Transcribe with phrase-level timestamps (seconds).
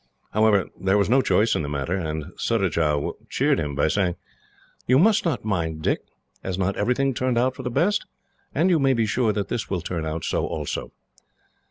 [0.31, 4.15] However, there was no choice in the matter, and Surajah cheered him by saying:
[4.87, 6.01] "You must not mind, Dick.
[6.43, 8.07] Has not everything turned out for the best?
[8.55, 10.91] And you may be sure that this will turn out so, also."